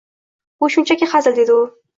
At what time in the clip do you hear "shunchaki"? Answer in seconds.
0.77-1.11